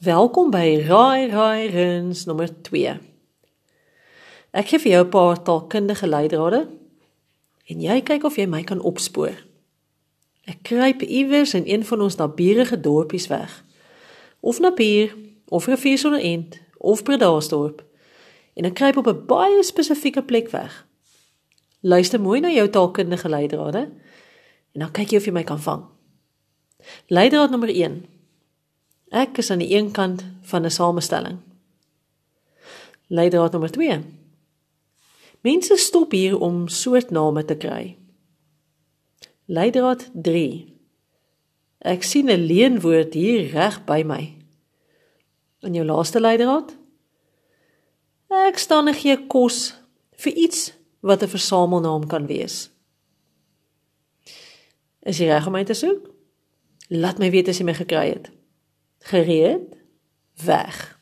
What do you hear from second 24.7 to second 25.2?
en dan kyk jy